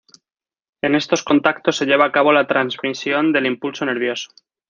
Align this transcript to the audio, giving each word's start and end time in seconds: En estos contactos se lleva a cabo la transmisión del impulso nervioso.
En 0.81 0.95
estos 0.95 1.23
contactos 1.23 1.77
se 1.77 1.85
lleva 1.85 2.05
a 2.05 2.11
cabo 2.11 2.31
la 2.33 2.47
transmisión 2.47 3.31
del 3.31 3.45
impulso 3.45 3.85
nervioso. 3.85 4.31